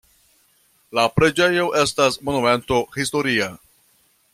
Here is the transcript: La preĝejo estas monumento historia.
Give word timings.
La 0.99 1.03
preĝejo 1.19 1.67
estas 1.83 2.21
monumento 2.31 2.83
historia. 2.99 3.55